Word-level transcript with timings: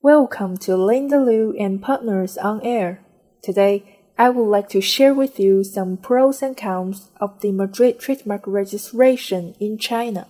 Welcome 0.00 0.58
to 0.58 0.76
Linda 0.76 1.20
Liu 1.20 1.56
and 1.58 1.82
Partners 1.82 2.38
on 2.38 2.62
Air. 2.62 3.00
Today, 3.42 3.98
I 4.16 4.30
would 4.30 4.48
like 4.48 4.68
to 4.68 4.80
share 4.80 5.12
with 5.12 5.40
you 5.40 5.64
some 5.64 5.96
pros 5.96 6.40
and 6.40 6.56
cons 6.56 7.10
of 7.20 7.40
the 7.40 7.50
Madrid 7.50 7.98
trademark 7.98 8.46
registration 8.46 9.56
in 9.58 9.76
China. 9.76 10.28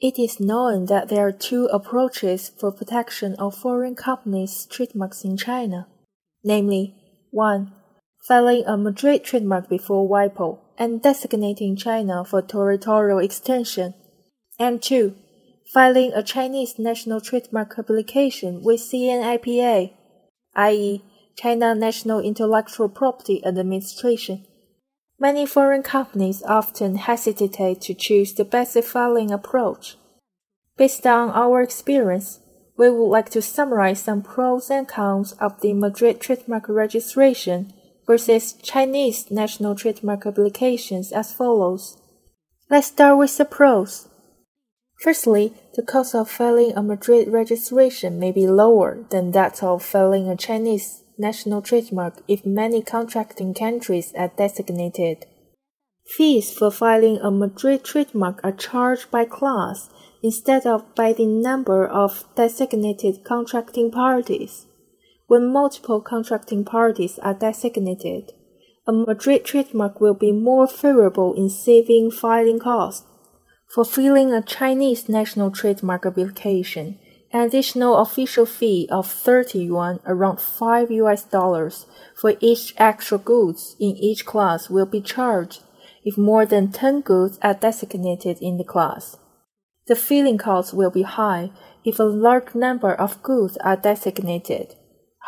It 0.00 0.18
is 0.18 0.40
known 0.40 0.86
that 0.86 1.08
there 1.08 1.24
are 1.28 1.32
two 1.32 1.66
approaches 1.66 2.50
for 2.58 2.72
protection 2.72 3.36
of 3.36 3.54
foreign 3.54 3.94
companies' 3.94 4.66
trademarks 4.68 5.22
in 5.22 5.36
China, 5.36 5.86
namely, 6.42 6.96
1. 7.30 7.72
Filing 8.26 8.64
a 8.66 8.76
Madrid 8.76 9.22
trademark 9.22 9.68
before 9.68 10.08
WIPO 10.08 10.58
and 10.76 11.00
designating 11.00 11.76
China 11.76 12.24
for 12.24 12.42
territorial 12.42 13.20
extension, 13.20 13.94
and 14.58 14.82
2 14.82 15.14
filing 15.72 16.12
a 16.14 16.22
Chinese 16.22 16.78
national 16.78 17.20
trademark 17.20 17.78
application 17.78 18.62
with 18.62 18.80
CNIPA, 18.80 19.92
i.e., 20.54 21.04
China 21.36 21.74
National 21.74 22.20
Intellectual 22.20 22.88
Property 22.88 23.44
Administration. 23.44 24.44
Many 25.20 25.46
foreign 25.46 25.82
companies 25.82 26.42
often 26.44 26.96
hesitate 26.96 27.80
to 27.82 27.94
choose 27.94 28.32
the 28.32 28.44
basic 28.44 28.84
filing 28.84 29.30
approach. 29.30 29.96
Based 30.76 31.06
on 31.06 31.30
our 31.30 31.60
experience, 31.60 32.40
we 32.76 32.88
would 32.88 33.08
like 33.08 33.28
to 33.30 33.42
summarize 33.42 34.00
some 34.00 34.22
pros 34.22 34.70
and 34.70 34.88
cons 34.88 35.32
of 35.32 35.60
the 35.60 35.74
Madrid 35.74 36.20
trademark 36.20 36.68
registration 36.68 37.72
versus 38.06 38.54
Chinese 38.54 39.30
national 39.30 39.74
trademark 39.74 40.24
applications 40.24 41.12
as 41.12 41.32
follows. 41.32 42.00
Let's 42.70 42.86
start 42.86 43.18
with 43.18 43.36
the 43.36 43.44
pros. 43.44 44.07
Firstly, 45.00 45.52
the 45.74 45.82
cost 45.82 46.14
of 46.14 46.28
filing 46.28 46.72
a 46.76 46.82
Madrid 46.82 47.28
registration 47.28 48.18
may 48.18 48.32
be 48.32 48.48
lower 48.48 49.04
than 49.10 49.30
that 49.30 49.62
of 49.62 49.84
filing 49.84 50.28
a 50.28 50.36
Chinese 50.36 51.04
national 51.16 51.62
trademark 51.62 52.22
if 52.26 52.44
many 52.44 52.82
contracting 52.82 53.54
countries 53.54 54.12
are 54.16 54.32
designated. 54.36 55.26
Fees 56.04 56.52
for 56.52 56.70
filing 56.70 57.18
a 57.18 57.30
Madrid 57.30 57.84
trademark 57.84 58.40
are 58.42 58.52
charged 58.52 59.10
by 59.10 59.24
class 59.24 59.88
instead 60.22 60.66
of 60.66 60.94
by 60.96 61.12
the 61.12 61.26
number 61.26 61.86
of 61.86 62.24
designated 62.34 63.24
contracting 63.24 63.90
parties. 63.90 64.66
When 65.28 65.52
multiple 65.52 66.00
contracting 66.00 66.64
parties 66.64 67.18
are 67.20 67.34
designated, 67.34 68.32
a 68.86 68.92
Madrid 68.92 69.44
trademark 69.44 70.00
will 70.00 70.14
be 70.14 70.32
more 70.32 70.66
favorable 70.66 71.34
in 71.34 71.50
saving 71.50 72.10
filing 72.10 72.58
costs. 72.58 73.06
For 73.68 73.84
filling 73.84 74.32
a 74.32 74.40
Chinese 74.40 75.08
national 75.08 75.50
trademark 75.50 76.06
application, 76.06 76.98
an 77.32 77.42
additional 77.42 77.98
official 77.98 78.46
fee 78.46 78.88
of 78.90 79.06
30 79.06 79.58
yuan, 79.58 80.00
around 80.06 80.40
5 80.40 80.90
US 80.90 81.24
dollars, 81.24 81.84
for 82.16 82.34
each 82.40 82.74
extra 82.78 83.18
goods 83.18 83.76
in 83.78 83.94
each 83.96 84.24
class 84.24 84.70
will 84.70 84.86
be 84.86 85.02
charged 85.02 85.62
if 86.02 86.16
more 86.16 86.46
than 86.46 86.72
10 86.72 87.02
goods 87.02 87.38
are 87.42 87.52
designated 87.52 88.38
in 88.40 88.56
the 88.56 88.64
class. 88.64 89.18
The 89.86 89.96
filling 89.96 90.38
cost 90.38 90.72
will 90.72 90.90
be 90.90 91.02
high 91.02 91.50
if 91.84 91.98
a 91.98 92.04
large 92.04 92.54
number 92.54 92.94
of 92.94 93.22
goods 93.22 93.58
are 93.58 93.76
designated. 93.76 94.74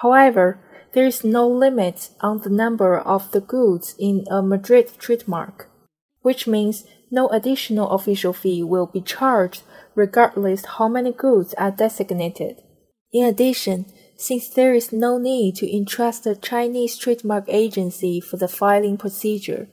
However, 0.00 0.58
there 0.92 1.06
is 1.06 1.22
no 1.22 1.46
limit 1.46 2.10
on 2.22 2.40
the 2.40 2.50
number 2.50 2.98
of 2.98 3.30
the 3.32 3.40
goods 3.40 3.94
in 3.98 4.24
a 4.30 4.42
Madrid 4.42 4.90
trademark, 4.98 5.68
which 6.22 6.46
means 6.46 6.84
no 7.10 7.28
additional 7.28 7.90
official 7.90 8.32
fee 8.32 8.62
will 8.62 8.86
be 8.86 9.00
charged 9.00 9.62
regardless 9.94 10.64
how 10.64 10.88
many 10.88 11.12
goods 11.12 11.54
are 11.54 11.70
designated. 11.70 12.62
In 13.12 13.24
addition, 13.24 13.86
since 14.16 14.48
there 14.48 14.74
is 14.74 14.92
no 14.92 15.18
need 15.18 15.56
to 15.56 15.76
entrust 15.76 16.24
the 16.24 16.36
Chinese 16.36 16.96
trademark 16.96 17.44
agency 17.48 18.20
for 18.20 18.36
the 18.36 18.48
filing 18.48 18.96
procedure, 18.96 19.68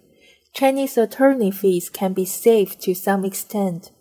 Chinese 0.54 0.98
attorney 0.98 1.52
fees 1.52 1.90
can 1.90 2.14
be 2.14 2.26
saved 2.26 2.82
to 2.82 2.96
some 2.96 3.24
extent. 3.24 3.92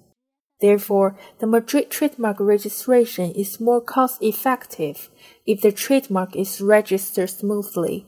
Therefore, 0.60 1.18
the 1.38 1.46
Madrid 1.46 1.90
trademark 1.90 2.40
registration 2.40 3.32
is 3.32 3.60
more 3.60 3.82
cost 3.82 4.22
effective 4.22 5.10
if 5.44 5.60
the 5.60 5.72
trademark 5.72 6.34
is 6.34 6.62
registered 6.62 7.28
smoothly. 7.28 8.06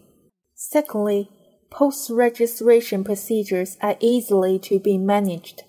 Secondly, 0.55 1.31
post-registration 1.71 3.05
procedures 3.05 3.77
are 3.81 3.97
easily 4.01 4.59
to 4.59 4.79
be 4.79 4.99
managed. 4.99 5.65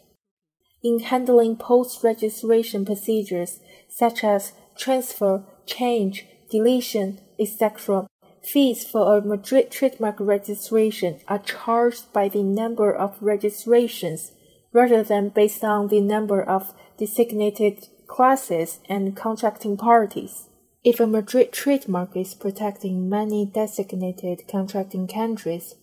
In 0.82 1.00
handling 1.00 1.58
post-registration 1.58 2.86
procedures 2.86 3.60
such 3.90 4.24
as 4.24 4.54
transfer, 4.78 5.44
change, 5.66 6.26
deletion, 6.50 7.20
etc., 7.38 8.08
fees 8.42 8.86
for 8.86 9.18
a 9.18 9.22
Madrid 9.22 9.70
trademark 9.70 10.16
registration 10.20 11.20
are 11.28 11.40
charged 11.40 12.12
by 12.14 12.30
the 12.30 12.44
number 12.44 12.94
of 12.94 13.22
registrations 13.22 14.32
rather 14.72 15.04
than 15.04 15.30
based 15.30 15.64
on 15.64 15.88
the 15.90 16.00
number 16.00 16.42
of 16.42 16.74
designated 16.98 17.88
classes 18.08 18.80
and 18.88 19.16
contracting 19.16 19.76
parties. 19.76 20.48
If 20.84 21.00
a 21.00 21.08
Madrid 21.08 21.52
trademark 21.52 22.16
is 22.16 22.34
protecting 22.34 23.10
many 23.10 23.46
designated 23.46 24.48
contracting 24.48 25.08
countries, 25.08 25.76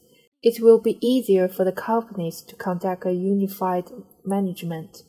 it 0.43 0.63
will 0.63 0.81
be 0.81 0.99
easier 1.07 1.49
for 1.49 1.65
the 1.65 1.73
companies 1.73 2.43
to 2.43 2.57
conduct 2.57 3.07
a 3.07 3.13
unified 3.13 3.91
management, 4.25 5.03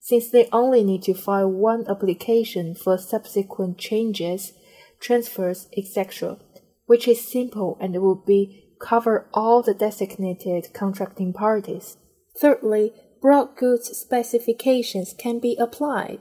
since 0.00 0.30
they 0.30 0.48
only 0.52 0.84
need 0.84 1.02
to 1.02 1.14
file 1.14 1.50
one 1.50 1.84
application 1.88 2.74
for 2.74 2.98
subsequent 2.98 3.78
changes, 3.78 4.52
transfers, 5.00 5.68
etc., 5.76 6.38
which 6.86 7.08
is 7.08 7.26
simple 7.26 7.78
and 7.80 8.00
will 8.00 8.22
be 8.26 8.64
cover 8.80 9.28
all 9.32 9.62
the 9.62 9.74
designated 9.74 10.68
contracting 10.74 11.32
parties. 11.32 11.96
Thirdly, 12.38 12.92
broad 13.22 13.56
goods 13.56 13.96
specifications 13.96 15.14
can 15.16 15.38
be 15.38 15.56
applied. 15.58 16.20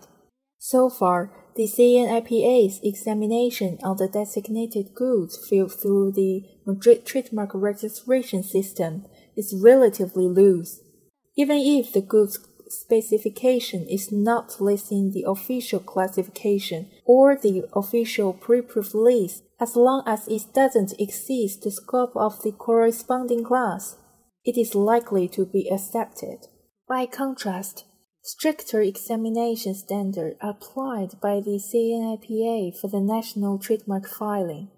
So 0.57 0.89
far, 0.89 1.31
the 1.55 1.63
CNIPA's 1.63 2.79
examination 2.83 3.77
of 3.83 3.97
the 3.97 4.07
designated 4.07 4.93
goods 4.93 5.37
filed 5.47 5.73
through 5.73 6.11
the 6.11 6.43
Madrid 6.65 7.05
trademark 7.05 7.51
registration 7.53 8.43
system 8.43 9.05
is 9.35 9.53
relatively 9.55 10.27
loose. 10.27 10.81
Even 11.35 11.57
if 11.57 11.93
the 11.93 12.01
goods 12.01 12.39
specification 12.69 13.85
is 13.87 14.11
not 14.11 14.59
listed 14.59 14.97
in 14.97 15.11
the 15.11 15.25
official 15.27 15.79
classification 15.79 16.89
or 17.05 17.35
the 17.35 17.63
official 17.73 18.33
pre-approved 18.33 18.95
list, 18.95 19.43
as 19.59 19.75
long 19.75 20.03
as 20.05 20.27
it 20.27 20.53
doesn't 20.53 20.93
exceed 20.99 21.51
the 21.63 21.71
scope 21.71 22.15
of 22.15 22.41
the 22.41 22.51
corresponding 22.51 23.43
class, 23.43 23.97
it 24.43 24.57
is 24.57 24.75
likely 24.75 25.27
to 25.27 25.45
be 25.45 25.69
accepted. 25.69 26.47
By 26.87 27.05
contrast, 27.05 27.85
Stricter 28.25 28.81
examination 28.81 29.75
standards 29.75 30.37
are 30.41 30.49
applied 30.51 31.19
by 31.19 31.41
the 31.41 31.59
CNIPA 31.59 32.79
for 32.79 32.87
the 32.87 33.01
national 33.01 33.59
trademark 33.59 34.07
filing. 34.07 34.71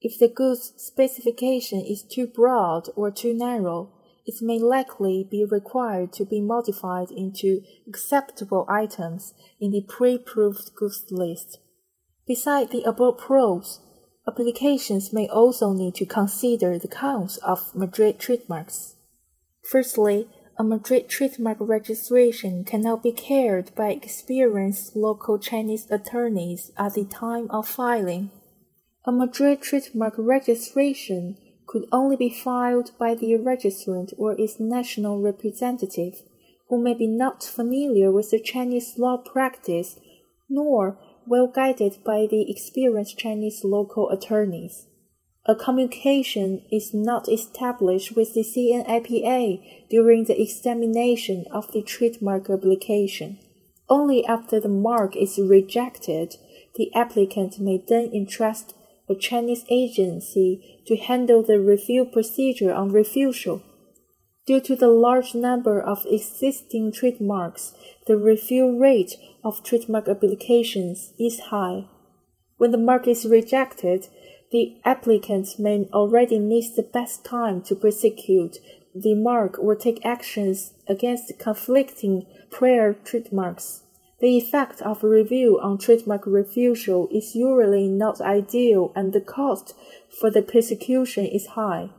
If 0.00 0.18
the 0.18 0.28
goods 0.28 0.72
specification 0.78 1.82
is 1.82 2.02
too 2.02 2.26
broad 2.26 2.88
or 2.96 3.10
too 3.10 3.34
narrow, 3.34 3.92
it 4.24 4.36
may 4.40 4.58
likely 4.58 5.28
be 5.30 5.44
required 5.44 6.14
to 6.14 6.24
be 6.24 6.40
modified 6.40 7.10
into 7.10 7.60
acceptable 7.86 8.64
items 8.70 9.34
in 9.60 9.70
the 9.70 9.84
pre-approved 9.86 10.74
goods 10.74 11.04
list. 11.10 11.58
Beside 12.26 12.70
the 12.70 12.84
above 12.84 13.18
pros, 13.18 13.80
applications 14.26 15.12
may 15.12 15.28
also 15.28 15.74
need 15.74 15.94
to 15.96 16.06
consider 16.06 16.78
the 16.78 16.88
cons 16.88 17.36
of 17.38 17.74
Madrid 17.74 18.18
trademarks. 18.18 18.94
Firstly, 19.62 20.26
a 20.60 20.64
Madrid 20.64 21.08
trademark 21.08 21.56
registration 21.60 22.64
cannot 22.64 23.00
be 23.00 23.12
carried 23.12 23.72
by 23.76 23.90
experienced 23.90 24.96
local 24.96 25.38
Chinese 25.38 25.88
attorneys 25.88 26.72
at 26.76 26.94
the 26.94 27.04
time 27.04 27.48
of 27.50 27.68
filing. 27.68 28.28
A 29.04 29.12
Madrid 29.12 29.62
trademark 29.62 30.14
registration 30.18 31.36
could 31.68 31.86
only 31.92 32.16
be 32.16 32.28
filed 32.28 32.90
by 32.98 33.14
the 33.14 33.34
registrant 33.34 34.12
or 34.18 34.32
its 34.32 34.58
national 34.58 35.20
representative, 35.20 36.22
who 36.68 36.82
may 36.82 36.94
be 36.94 37.06
not 37.06 37.44
familiar 37.44 38.10
with 38.10 38.32
the 38.32 38.40
Chinese 38.40 38.98
law 38.98 39.16
practice 39.16 40.00
nor 40.48 40.98
well 41.24 41.46
guided 41.46 41.98
by 42.04 42.26
the 42.28 42.50
experienced 42.50 43.16
Chinese 43.16 43.62
local 43.62 44.10
attorneys 44.10 44.87
a 45.48 45.54
communication 45.54 46.60
is 46.70 46.92
not 46.92 47.26
established 47.26 48.14
with 48.14 48.34
the 48.34 48.42
CNIPA 48.42 49.88
during 49.88 50.24
the 50.24 50.40
examination 50.40 51.46
of 51.50 51.72
the 51.72 51.80
trademark 51.80 52.50
application. 52.50 53.38
Only 53.88 54.26
after 54.26 54.60
the 54.60 54.68
mark 54.68 55.16
is 55.16 55.38
rejected, 55.38 56.36
the 56.76 56.94
applicant 56.94 57.58
may 57.58 57.82
then 57.88 58.10
entrust 58.12 58.74
a 59.08 59.14
Chinese 59.14 59.64
agency 59.70 60.82
to 60.86 60.96
handle 60.96 61.42
the 61.42 61.58
review 61.58 62.04
procedure 62.04 62.74
on 62.74 62.92
refusal. 62.92 63.62
Due 64.46 64.60
to 64.60 64.76
the 64.76 64.88
large 64.88 65.34
number 65.34 65.80
of 65.80 66.06
existing 66.10 66.92
trademarks, 66.92 67.72
the 68.06 68.18
review 68.18 68.78
rate 68.78 69.16
of 69.42 69.64
trademark 69.64 70.08
applications 70.08 71.14
is 71.18 71.40
high. 71.48 71.86
When 72.58 72.70
the 72.70 72.78
mark 72.78 73.08
is 73.08 73.24
rejected, 73.24 74.08
the 74.50 74.80
applicant 74.84 75.58
may 75.58 75.88
already 75.92 76.38
miss 76.38 76.70
the 76.70 76.82
best 76.82 77.24
time 77.24 77.62
to 77.62 77.74
prosecute 77.74 78.56
the 78.94 79.14
mark 79.14 79.58
or 79.58 79.74
take 79.74 80.04
actions 80.04 80.72
against 80.88 81.38
conflicting 81.38 82.26
prior 82.50 82.94
trademarks. 82.94 83.82
The 84.20 84.36
effect 84.36 84.82
of 84.82 85.04
review 85.04 85.60
on 85.60 85.78
trademark 85.78 86.26
refusal 86.26 87.08
is 87.12 87.36
usually 87.36 87.88
not 87.88 88.20
ideal 88.20 88.92
and 88.96 89.12
the 89.12 89.20
cost 89.20 89.74
for 90.18 90.30
the 90.30 90.42
prosecution 90.42 91.26
is 91.26 91.48
high. 91.48 91.90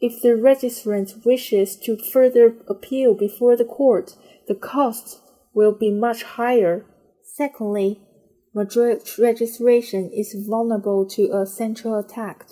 If 0.00 0.22
the 0.22 0.30
registrant 0.30 1.26
wishes 1.26 1.76
to 1.80 1.98
further 1.98 2.54
appeal 2.68 3.14
before 3.14 3.56
the 3.56 3.64
court, 3.64 4.14
the 4.46 4.54
cost 4.54 5.20
will 5.52 5.72
be 5.72 5.90
much 5.90 6.22
higher. 6.22 6.86
Secondly, 7.24 8.00
registration 8.58 10.10
is 10.10 10.34
vulnerable 10.34 11.06
to 11.06 11.30
a 11.32 11.46
central 11.46 11.98
attack. 11.98 12.46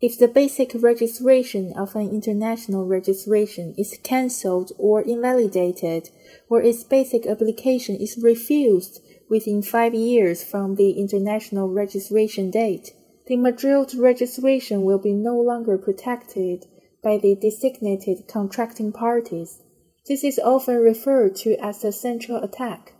If 0.00 0.18
the 0.18 0.28
basic 0.28 0.72
registration 0.74 1.74
of 1.76 1.94
an 1.94 2.08
international 2.08 2.86
registration 2.86 3.74
is 3.76 3.98
cancelled 4.02 4.72
or 4.78 5.02
invalidated, 5.02 6.08
or 6.48 6.62
its 6.62 6.84
basic 6.84 7.26
application 7.26 7.96
is 7.96 8.16
refused 8.16 9.02
within 9.28 9.62
five 9.62 9.94
years 9.94 10.42
from 10.42 10.76
the 10.76 10.92
international 10.92 11.68
registration 11.68 12.50
date, 12.50 12.94
the 13.26 13.36
Madrid 13.36 13.94
registration 13.94 14.82
will 14.82 14.98
be 14.98 15.12
no 15.12 15.38
longer 15.38 15.76
protected 15.76 16.66
by 17.02 17.18
the 17.18 17.34
designated 17.34 18.26
contracting 18.26 18.92
parties. 18.92 19.62
This 20.06 20.24
is 20.24 20.38
often 20.38 20.76
referred 20.78 21.36
to 21.36 21.56
as 21.62 21.84
a 21.84 21.92
central 21.92 22.42
attack. 22.42 22.94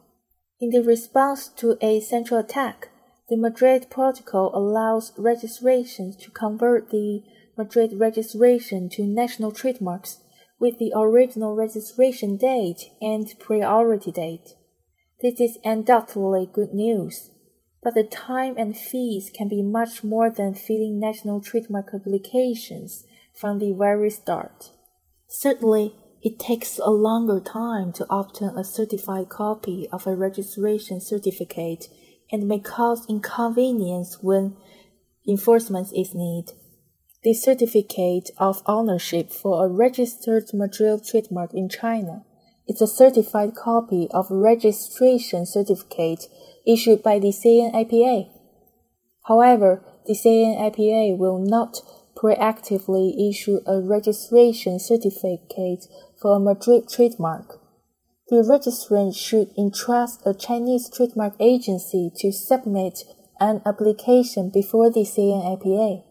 In 0.61 0.69
the 0.69 0.83
response 0.83 1.49
to 1.57 1.79
a 1.81 2.01
central 2.01 2.39
attack, 2.39 2.89
the 3.31 3.37
Madrid 3.37 3.87
Protocol 3.89 4.51
allows 4.55 5.13
registrations 5.17 6.17
to 6.17 6.31
convert 6.31 6.91
the 6.91 7.23
Madrid 7.57 7.99
registration 7.99 8.91
to 8.91 9.07
national 9.07 9.53
trademarks 9.53 10.19
with 10.59 10.79
the 10.79 10.93
original 10.95 11.55
registration 11.55 12.37
date 12.37 12.91
and 13.01 13.33
priority 13.39 14.13
date. 14.13 14.55
This 15.23 15.41
is 15.41 15.59
undoubtedly 15.65 16.51
good 16.53 16.75
news, 16.75 17.31
but 17.83 17.95
the 17.95 18.05
time 18.05 18.55
and 18.59 18.77
fees 18.77 19.31
can 19.35 19.49
be 19.49 19.63
much 19.63 20.05
more 20.05 20.29
than 20.29 20.53
filling 20.53 21.01
national 21.01 21.41
trademark 21.41 21.95
applications 21.95 23.05
from 23.35 23.61
the 23.61 23.73
very 23.73 24.11
start. 24.11 24.73
Certainly, 25.27 25.95
it 26.23 26.39
takes 26.39 26.79
a 26.79 26.91
longer 26.91 27.41
time 27.41 27.93
to 27.93 28.07
obtain 28.11 28.51
a 28.51 28.65
certified 28.65 29.29
copy 29.29 29.89
of 29.91 30.07
a 30.07 30.15
registration 30.15 31.01
certificate 31.01 31.89
and 32.31 32.47
may 32.47 32.59
cause 32.59 33.07
inconvenience 33.09 34.19
when 34.23 34.57
enforcement 35.27 35.89
is 35.97 36.15
needed. 36.15 36.53
The 37.23 37.35
certificate 37.35 38.31
of 38.39 38.63
ownership 38.67 39.31
for 39.31 39.65
a 39.65 39.69
registered 39.69 40.45
material 40.55 40.99
trademark 40.99 41.53
in 41.53 41.69
China 41.69 42.25
is 42.67 42.81
a 42.81 42.87
certified 42.87 43.55
copy 43.55 44.09
of 44.11 44.31
a 44.31 44.37
registration 44.37 45.45
certificate 45.45 46.29
issued 46.67 47.03
by 47.03 47.19
the 47.19 47.29
CNIPA. 47.29 48.31
However, 49.25 49.83
the 50.07 50.15
CNIPA 50.15 51.19
will 51.19 51.39
not 51.39 51.83
proactively 52.17 53.29
issue 53.31 53.61
a 53.67 53.81
registration 53.81 54.79
certificate 54.79 55.87
for 56.21 56.37
a 56.37 56.41
Madrid 56.41 56.89
trademark. 56.89 57.61
The 58.29 58.37
registrant 58.37 59.17
should 59.17 59.51
entrust 59.59 60.21
a 60.25 60.35
Chinese 60.35 60.89
trademark 60.89 61.35
agency 61.41 62.13
to 62.19 62.31
submit 62.31 63.03
an 63.41 63.63
application 63.67 64.51
before 64.51 64.91
the 64.91 65.01
CNIPA. 65.01 66.05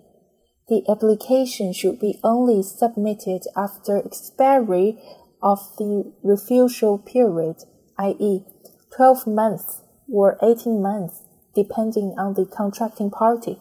The 0.68 0.84
application 0.90 1.74
should 1.74 2.00
be 2.00 2.20
only 2.24 2.62
submitted 2.64 3.44
after 3.56 3.98
expiry 3.98 5.02
of 5.42 5.60
the 5.78 6.12
refusal 6.24 6.98
period, 6.98 7.64
i.e., 7.98 8.46
12 8.96 9.28
months 9.28 9.82
or 10.12 10.38
18 10.44 10.82
months, 10.82 11.24
depending 11.56 12.16
on 12.18 12.34
the 12.34 12.46
contracting 12.46 13.10
party. 13.10 13.58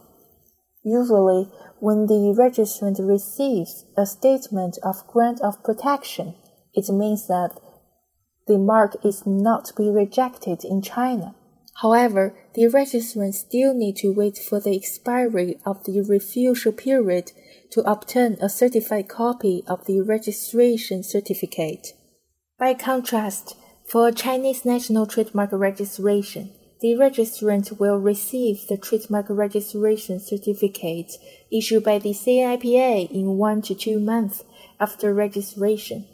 Usually, 0.88 1.50
when 1.80 2.06
the 2.06 2.34
registrant 2.34 2.98
receives 2.98 3.84
a 3.94 4.06
statement 4.06 4.78
of 4.82 5.06
grant 5.06 5.38
of 5.42 5.62
protection, 5.62 6.34
it 6.72 6.88
means 6.88 7.26
that 7.28 7.60
the 8.46 8.56
mark 8.56 8.96
is 9.04 9.26
not 9.26 9.66
to 9.66 9.74
be 9.74 9.90
rejected 9.90 10.64
in 10.64 10.80
China. 10.80 11.34
However, 11.82 12.34
the 12.54 12.62
registrant 12.62 13.34
still 13.34 13.74
need 13.74 13.96
to 13.96 14.14
wait 14.14 14.38
for 14.38 14.60
the 14.60 14.74
expiry 14.74 15.60
of 15.66 15.84
the 15.84 16.00
refusal 16.00 16.72
period 16.72 17.32
to 17.72 17.82
obtain 17.82 18.38
a 18.40 18.48
certified 18.48 19.08
copy 19.08 19.64
of 19.66 19.84
the 19.84 20.00
registration 20.00 21.02
certificate. 21.02 21.92
By 22.58 22.72
contrast, 22.72 23.56
for 23.86 24.10
Chinese 24.10 24.64
national 24.64 25.06
trademark 25.06 25.50
registration, 25.52 26.54
the 26.80 26.94
registrant 26.94 27.78
will 27.80 27.98
receive 27.98 28.66
the 28.68 28.76
trademark 28.76 29.26
registration 29.28 30.20
certificate 30.20 31.12
issued 31.50 31.82
by 31.82 31.98
the 31.98 32.10
CIPA 32.10 33.10
in 33.10 33.36
one 33.36 33.62
to 33.62 33.74
two 33.74 33.98
months 33.98 34.44
after 34.78 35.12
registration. 35.12 36.06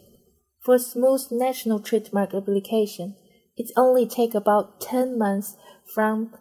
For 0.64 0.78
smooth 0.78 1.26
national 1.30 1.80
trademark 1.80 2.32
application, 2.32 3.16
it 3.56 3.70
only 3.76 4.06
takes 4.06 4.34
about 4.34 4.80
10 4.80 5.18
months 5.18 5.56
from 5.94 6.34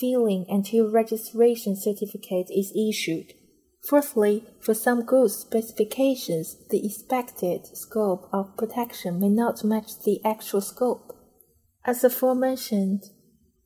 filing 0.00 0.46
until 0.48 0.90
registration 0.90 1.76
certificate 1.76 2.48
is 2.50 2.72
issued. 2.76 3.34
Fourthly, 3.88 4.44
for 4.60 4.74
some 4.74 5.04
goods 5.04 5.36
specifications, 5.36 6.56
the 6.70 6.84
expected 6.84 7.66
scope 7.76 8.28
of 8.32 8.56
protection 8.56 9.20
may 9.20 9.28
not 9.28 9.64
match 9.64 10.02
the 10.04 10.20
actual 10.24 10.60
scope. 10.60 11.16
As 11.84 12.04
aforementioned, 12.04 13.02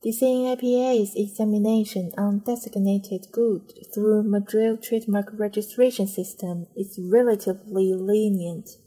the 0.07 0.13
CNIPA's 0.13 1.15
examination 1.17 2.13
on 2.17 2.39
designated 2.39 3.27
goods 3.29 3.73
through 3.93 4.23
Madrid 4.23 4.81
trademark 4.81 5.27
registration 5.33 6.07
system 6.07 6.65
is 6.77 6.97
relatively 6.97 7.93
lenient. 7.93 8.77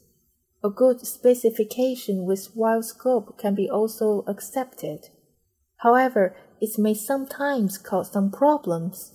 A 0.65 0.71
good 0.71 1.07
specification 1.07 2.25
with 2.25 2.57
wide 2.57 2.87
scope 2.87 3.39
can 3.39 3.55
be 3.55 3.69
also 3.69 4.25
accepted. 4.27 5.11
However, 5.83 6.35
it 6.59 6.79
may 6.79 6.95
sometimes 6.95 7.77
cause 7.77 8.11
some 8.11 8.31
problems. 8.31 9.13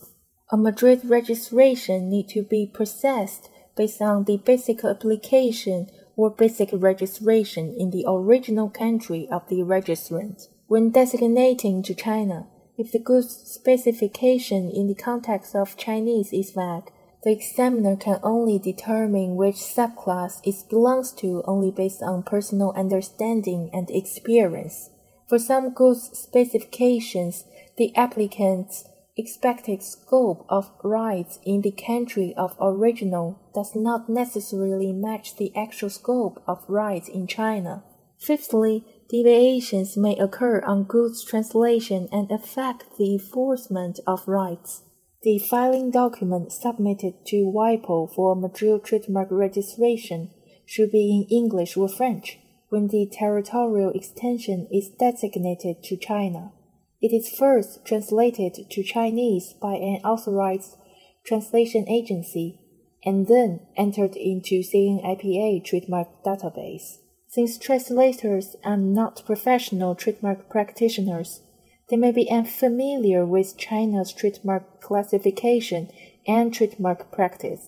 A 0.52 0.58
Madrid 0.58 1.02
registration 1.06 2.08
need 2.08 2.30
to 2.30 2.44
be 2.44 2.70
processed 2.72 3.50
based 3.76 4.00
on 4.00 4.26
the 4.26 4.38
basic 4.38 4.86
application 4.86 5.88
or 6.16 6.30
basic 6.30 6.70
registration 6.72 7.74
in 7.76 7.90
the 7.90 8.06
original 8.08 8.70
country 8.70 9.28
of 9.32 9.50
the 9.50 9.64
registrant. 9.64 10.50
When 10.68 10.90
designating 10.90 11.84
to 11.84 11.94
China, 11.94 12.48
if 12.76 12.92
the 12.92 12.98
goods 12.98 13.30
specification 13.30 14.72
in 14.72 14.88
the 14.88 14.96
context 14.96 15.56
of 15.56 15.78
Chinese 15.78 16.34
is 16.34 16.52
vague, 16.52 16.92
the 17.24 17.32
examiner 17.32 17.96
can 17.96 18.20
only 18.24 18.58
determine 18.58 19.36
which 19.36 19.58
subclass 19.58 20.42
it 20.44 20.68
belongs 20.68 21.12
to 21.14 21.44
only 21.46 21.70
based 21.70 22.02
on 22.02 22.24
personal 22.24 22.72
understanding 22.76 23.70
and 23.74 23.92
experience. 23.92 24.90
For 25.28 25.38
some 25.38 25.72
goods 25.72 26.10
specifications, 26.18 27.46
the 27.78 27.96
applicant's 27.96 28.86
expected 29.16 29.84
scope 29.84 30.48
of 30.50 30.72
rights 30.84 31.38
in 31.46 31.62
the 31.62 31.72
country 31.72 32.34
of 32.36 32.56
original 32.60 33.40
does 33.54 33.76
not 33.76 34.10
necessarily 34.10 34.92
match 34.92 35.36
the 35.38 35.56
actual 35.56 35.92
scope 35.92 36.42
of 36.48 36.68
rights 36.68 37.08
in 37.08 37.28
China. 37.28 37.84
Fifthly, 38.20 38.84
Deviations 39.08 39.96
may 39.96 40.18
occur 40.18 40.62
on 40.66 40.84
goods 40.84 41.24
translation 41.24 42.10
and 42.12 42.32
affect 42.32 42.98
the 42.98 43.14
enforcement 43.14 44.00
of 44.08 44.28
rights. 44.28 44.82
The 45.22 45.38
filing 45.38 45.92
document 45.92 46.52
submitted 46.52 47.26
to 47.28 47.52
WIPO 47.52 48.14
for 48.14 48.36
Madrid 48.36 48.84
trademark 48.84 49.28
registration 49.30 50.32
should 50.66 50.92
be 50.92 51.12
in 51.12 51.36
English 51.36 51.78
or 51.78 51.88
French 51.88 52.40
when 52.70 52.88
the 52.88 53.08
territorial 53.12 53.92
extension 53.92 54.68
is 54.72 54.90
designated 54.90 55.84
to 55.84 55.98
China. 55.98 56.52
It 57.00 57.14
is 57.14 57.30
first 57.30 57.86
translated 57.86 58.70
to 58.72 58.84
Chinese 58.84 59.54
by 59.54 59.76
an 59.76 60.02
authorized 60.04 60.78
translation 61.24 61.88
agency 61.88 62.60
and 63.04 63.28
then 63.28 63.60
entered 63.78 64.16
into 64.16 64.64
CNIPA 64.64 65.64
trademark 65.64 66.24
database. 66.24 66.98
Since 67.36 67.58
translators 67.58 68.56
are 68.64 68.78
not 68.78 69.26
professional 69.26 69.94
trademark 69.94 70.48
practitioners, 70.48 71.42
they 71.90 71.98
may 71.98 72.14
be 72.14 72.32
unfamiliar 72.32 73.26
with 73.26 73.58
China's 73.58 74.14
trademark 74.14 74.80
classification 74.80 75.90
and 76.26 76.54
trademark 76.54 77.12
practice. 77.12 77.68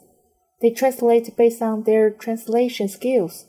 They 0.61 0.69
translate 0.69 1.35
based 1.35 1.61
on 1.61 1.83
their 1.83 2.09
translation 2.09 2.87
skills. 2.87 3.47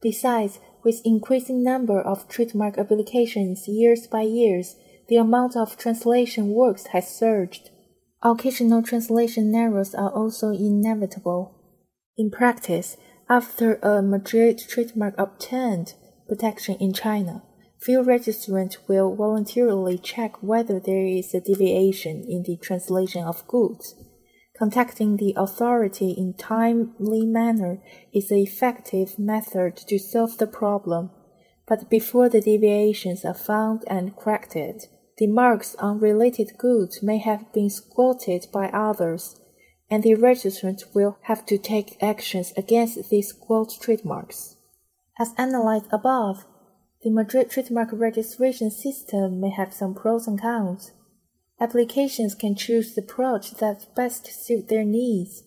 Besides, 0.00 0.60
with 0.84 1.02
increasing 1.04 1.64
number 1.64 2.00
of 2.00 2.28
trademark 2.28 2.78
applications 2.78 3.66
years 3.66 4.06
by 4.06 4.22
years, 4.22 4.76
the 5.08 5.16
amount 5.16 5.56
of 5.56 5.76
translation 5.76 6.50
works 6.50 6.86
has 6.92 7.12
surged. 7.12 7.70
Occasional 8.22 8.84
translation 8.84 9.52
errors 9.52 9.96
are 9.96 10.12
also 10.12 10.50
inevitable. 10.50 11.56
In 12.16 12.30
practice, 12.30 12.96
after 13.30 13.76
a 13.76 14.02
Madrid 14.02 14.60
trademark 14.68 15.14
obtained 15.16 15.94
protection 16.28 16.74
in 16.80 16.92
China, 16.92 17.44
few 17.78 18.02
registrants 18.02 18.76
will 18.88 19.14
voluntarily 19.14 19.96
check 19.96 20.42
whether 20.42 20.80
there 20.80 21.06
is 21.06 21.32
a 21.32 21.40
deviation 21.40 22.24
in 22.28 22.42
the 22.42 22.56
translation 22.56 23.22
of 23.22 23.46
goods. 23.46 23.94
Contacting 24.58 25.16
the 25.16 25.32
authority 25.36 26.10
in 26.10 26.34
timely 26.34 27.24
manner 27.24 27.80
is 28.12 28.32
an 28.32 28.38
effective 28.38 29.16
method 29.16 29.76
to 29.76 29.98
solve 29.98 30.36
the 30.38 30.46
problem, 30.46 31.10
but 31.68 31.88
before 31.88 32.28
the 32.28 32.40
deviations 32.40 33.24
are 33.24 33.32
found 33.32 33.84
and 33.86 34.16
corrected, 34.16 34.86
the 35.18 35.28
marks 35.28 35.76
on 35.76 36.00
related 36.00 36.58
goods 36.58 37.00
may 37.00 37.18
have 37.18 37.52
been 37.52 37.70
squatted 37.70 38.48
by 38.52 38.66
others, 38.70 39.39
and 39.90 40.02
the 40.02 40.14
registrant 40.14 40.84
will 40.94 41.18
have 41.22 41.44
to 41.46 41.58
take 41.58 42.00
actions 42.00 42.52
against 42.56 43.10
these 43.10 43.28
squat 43.28 43.72
trademarks. 43.80 44.56
As 45.18 45.34
analyzed 45.36 45.88
above, 45.90 46.46
the 47.02 47.10
Madrid 47.10 47.50
trademark 47.50 47.88
registration 47.92 48.70
system 48.70 49.40
may 49.40 49.50
have 49.50 49.74
some 49.74 49.94
pros 49.94 50.26
and 50.26 50.40
cons. 50.40 50.92
Applications 51.60 52.34
can 52.34 52.54
choose 52.54 52.94
the 52.94 53.02
approach 53.02 53.52
that 53.54 53.94
best 53.96 54.26
suits 54.26 54.68
their 54.68 54.84
needs. 54.84 55.42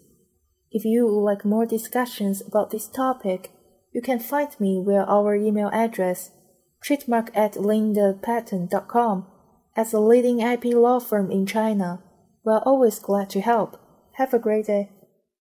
If 0.71 0.83
you 0.83 1.05
would 1.05 1.21
like 1.21 1.45
more 1.45 1.65
discussions 1.65 2.41
about 2.41 2.71
this 2.71 2.87
topic, 2.87 3.51
you 3.93 4.01
can 4.01 4.19
find 4.19 4.49
me 4.59 4.83
via 4.85 5.03
our 5.03 5.35
email 5.35 5.69
address, 5.71 6.31
trademark 6.81 7.29
at 7.35 7.53
lindapatent.com. 7.53 9.27
As 9.75 9.93
a 9.93 9.99
leading 9.99 10.41
IP 10.41 10.65
law 10.65 10.99
firm 10.99 11.31
in 11.31 11.45
China, 11.45 12.03
we're 12.43 12.59
always 12.59 12.99
glad 12.99 13.29
to 13.31 13.41
help. 13.41 13.79
Have 14.13 14.33
a 14.33 14.39
great 14.39 14.65
day. 14.67 14.89